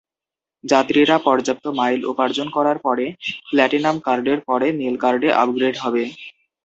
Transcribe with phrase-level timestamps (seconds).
[0.63, 3.05] যাত্রীরা পর্যাপ্ত মাইল উপার্জন করার পরে,
[3.49, 6.03] প্ল্যাটিনাম কার্ডের পরে নীল কার্ডে আপগ্রেড হবে।